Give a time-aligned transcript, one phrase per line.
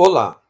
[0.00, 0.40] Olá!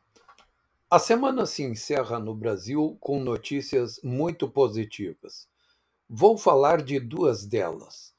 [0.90, 5.48] A semana se encerra no Brasil com notícias muito positivas.
[6.06, 8.12] Vou falar de duas delas.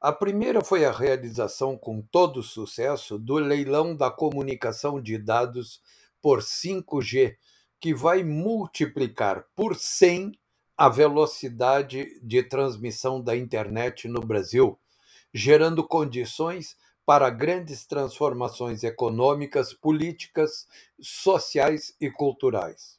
[0.00, 5.82] A primeira foi a realização com todo sucesso do leilão da comunicação de dados
[6.22, 7.36] por 5G,
[7.80, 10.30] que vai multiplicar por 100
[10.76, 14.78] a velocidade de transmissão da internet no Brasil,
[15.34, 16.76] gerando condições
[17.08, 20.68] para grandes transformações econômicas, políticas,
[21.00, 22.98] sociais e culturais.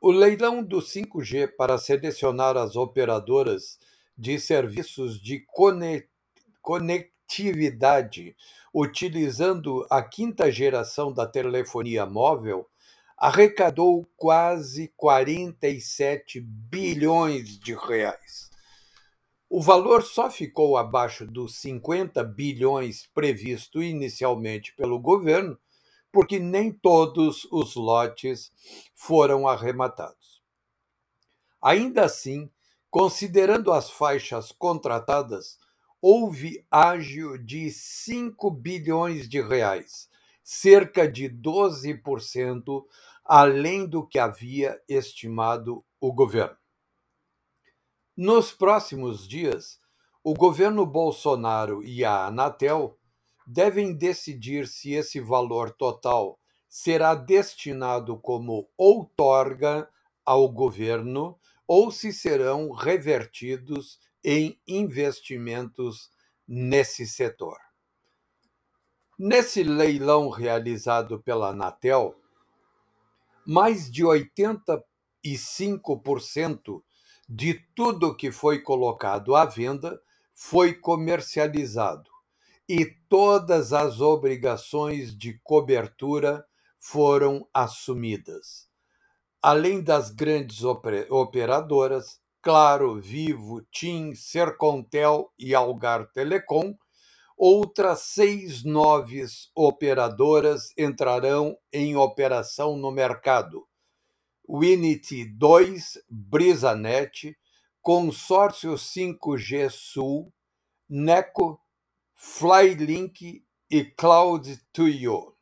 [0.00, 3.80] O leilão do 5G para selecionar as operadoras
[4.16, 5.44] de serviços de
[6.62, 8.36] conectividade
[8.72, 12.70] utilizando a quinta geração da telefonia móvel
[13.18, 18.51] arrecadou quase 47 bilhões de reais
[19.54, 25.58] o valor só ficou abaixo dos 50 bilhões previsto inicialmente pelo governo,
[26.10, 28.50] porque nem todos os lotes
[28.94, 30.42] foram arrematados.
[31.60, 32.50] Ainda assim,
[32.90, 35.58] considerando as faixas contratadas,
[36.00, 40.08] houve ágio de 5 bilhões de reais,
[40.42, 42.86] cerca de 12%
[43.22, 46.61] além do que havia estimado o governo.
[48.16, 49.80] Nos próximos dias,
[50.22, 52.98] o governo Bolsonaro e a Anatel
[53.46, 56.38] devem decidir se esse valor total
[56.68, 59.88] será destinado como outorga
[60.26, 66.10] ao governo ou se serão revertidos em investimentos
[66.46, 67.56] nesse setor.
[69.18, 72.14] Nesse leilão realizado pela Anatel,
[73.46, 76.82] mais de 85%
[77.34, 79.98] de tudo que foi colocado à venda
[80.34, 82.10] foi comercializado
[82.68, 86.44] e todas as obrigações de cobertura
[86.78, 88.68] foram assumidas.
[89.40, 96.74] Além das grandes operadoras, Claro, Vivo, TIM, Sercontel e Algar Telecom,
[97.38, 103.66] outras seis novas operadoras entrarão em operação no mercado,
[104.54, 107.34] Winity 2, BrisaNet,
[107.80, 110.30] Consórcio 5G Sul,
[110.86, 111.58] Neco,
[112.14, 115.32] Flylink e Cloud2You.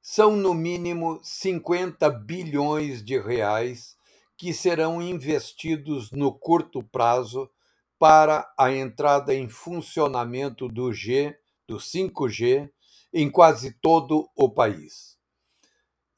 [0.00, 3.96] São no mínimo 50 bilhões de reais
[4.36, 7.50] que serão investidos no curto prazo
[7.98, 11.36] para a entrada em funcionamento do G,
[11.66, 12.70] do 5G,
[13.12, 15.17] em quase todo o país.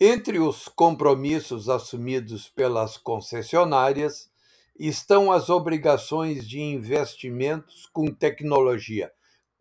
[0.03, 4.31] Entre os compromissos assumidos pelas concessionárias
[4.79, 9.13] estão as obrigações de investimentos com tecnologia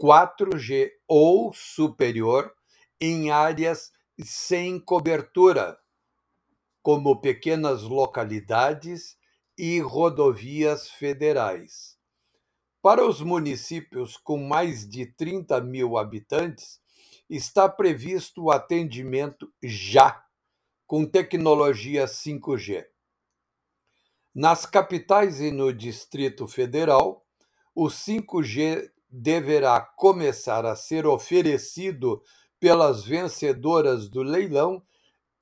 [0.01, 2.53] 4G ou superior
[3.01, 3.91] em áreas
[4.23, 5.77] sem cobertura,
[6.81, 9.17] como pequenas localidades
[9.57, 11.97] e rodovias federais.
[12.81, 16.79] Para os municípios com mais de 30 mil habitantes,
[17.29, 20.28] está previsto o atendimento já
[20.89, 22.83] com tecnologia 5G.
[24.33, 27.23] Nas capitais e no Distrito Federal,
[27.75, 32.23] o 5G deverá começar a ser oferecido
[32.59, 34.81] pelas vencedoras do leilão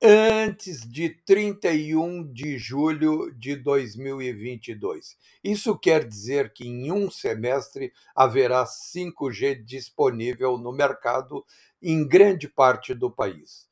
[0.02, 5.16] antes de 31 de julho de 2022.
[5.42, 11.42] Isso quer dizer que em um semestre haverá 5G disponível no mercado
[11.80, 13.67] em grande parte do país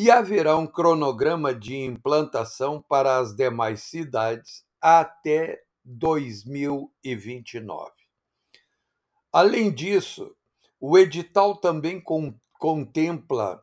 [0.00, 7.90] e haverá um cronograma de implantação para as demais cidades até 2029.
[9.32, 10.36] Além disso,
[10.78, 12.00] o edital também
[12.60, 13.60] contempla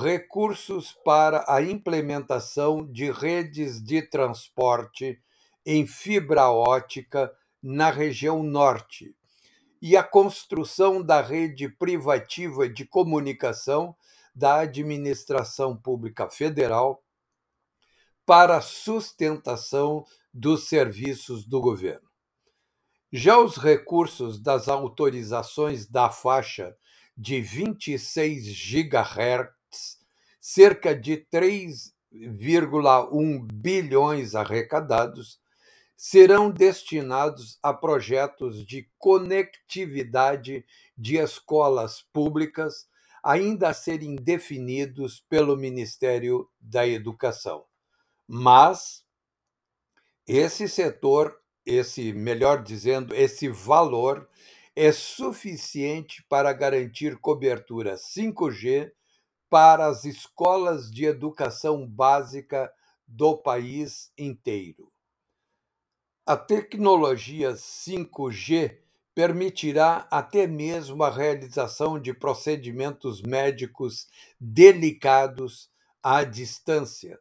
[0.00, 5.20] recursos para a implementação de redes de transporte
[5.66, 9.16] em fibra ótica na região norte
[9.82, 13.96] e a construção da rede privativa de comunicação
[14.34, 17.04] da administração pública federal
[18.24, 22.08] para a sustentação dos serviços do governo.
[23.12, 26.74] Já os recursos das autorizações da faixa
[27.16, 29.98] de 26 GHz,
[30.40, 35.38] cerca de 3,1 bilhões arrecadados,
[35.94, 40.64] serão destinados a projetos de conectividade
[40.96, 42.88] de escolas públicas
[43.22, 47.64] ainda a serem definidos pelo Ministério da Educação.
[48.26, 49.04] Mas
[50.26, 54.28] esse setor, esse, melhor dizendo, esse valor
[54.74, 58.90] é suficiente para garantir cobertura 5G
[59.50, 62.72] para as escolas de educação básica
[63.06, 64.90] do país inteiro.
[66.24, 68.78] A tecnologia 5G
[69.14, 74.08] permitirá até mesmo a realização de procedimentos médicos
[74.40, 75.70] delicados
[76.02, 77.18] à distância.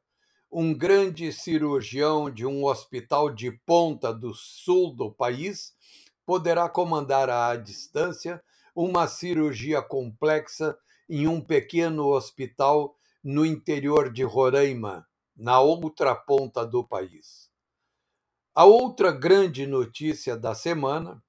[0.51, 5.73] Um grande cirurgião de um hospital de ponta do sul do país
[6.25, 8.41] poderá comandar à distância
[8.75, 10.77] uma cirurgia complexa
[11.09, 15.05] em um pequeno hospital no interior de Roraima,
[15.35, 17.49] na outra ponta do país.
[18.55, 21.21] A outra grande notícia da semana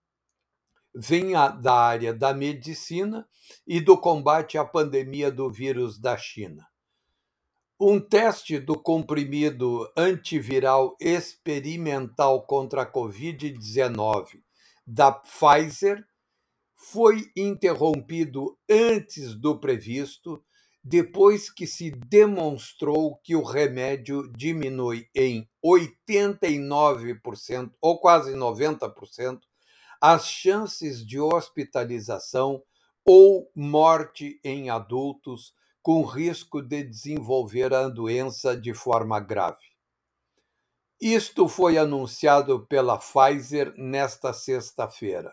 [0.95, 3.27] vem da área da medicina
[3.67, 6.67] e do combate à pandemia do vírus da China.
[7.81, 14.41] Um teste do comprimido antiviral experimental contra a Covid-19
[14.87, 16.05] da Pfizer
[16.77, 20.45] foi interrompido antes do previsto,
[20.85, 29.39] depois que se demonstrou que o remédio diminui em 89% ou quase 90%
[30.05, 32.61] as chances de hospitalização
[33.05, 39.63] ou morte em adultos com risco de desenvolver a doença de forma grave.
[41.01, 45.33] Isto foi anunciado pela Pfizer nesta sexta-feira.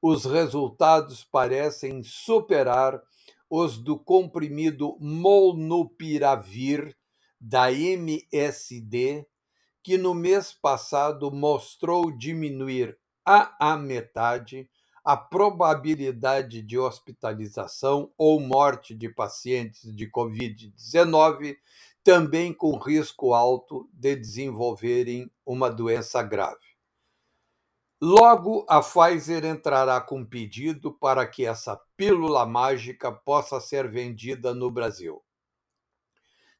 [0.00, 3.02] Os resultados parecem superar
[3.50, 6.96] os do comprimido Molnupiravir
[7.38, 9.26] da MSD,
[9.82, 12.98] que no mês passado mostrou diminuir
[13.30, 14.68] a metade
[15.08, 21.56] a probabilidade de hospitalização ou morte de pacientes de Covid-19,
[22.04, 26.76] também com risco alto de desenvolverem uma doença grave.
[27.98, 34.70] Logo, a Pfizer entrará com pedido para que essa pílula mágica possa ser vendida no
[34.70, 35.24] Brasil.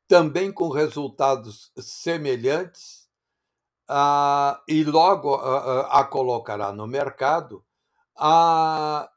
[0.06, 3.07] Também com resultados semelhantes,
[3.88, 7.64] ah, e logo ah, a colocará no mercado,
[8.16, 9.10] ah,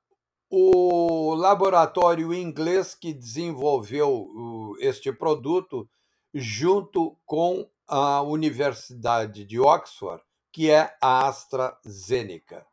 [0.49, 5.89] o laboratório inglês que desenvolveu este produto,
[6.33, 12.65] junto com a Universidade de Oxford, que é a AstraZeneca.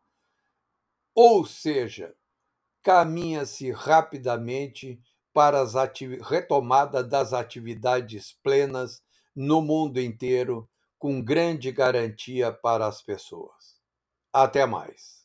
[1.15, 2.15] Ou seja,
[2.83, 5.01] caminha-se rapidamente
[5.33, 5.91] para a
[6.29, 9.03] retomada das atividades plenas
[9.35, 10.69] no mundo inteiro
[10.99, 13.79] com grande garantia para as pessoas.
[14.33, 15.18] Até mais.